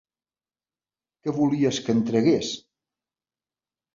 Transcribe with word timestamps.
Què 1.25 1.33
volies 1.35 1.79
que 1.87 1.95
en 1.97 2.01
tragués? 2.09 2.49